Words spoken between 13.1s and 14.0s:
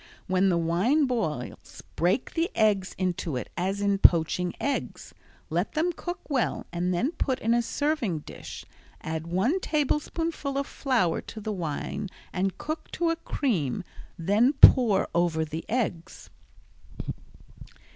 a cream